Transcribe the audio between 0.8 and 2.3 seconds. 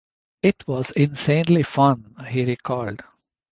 insanely fun,"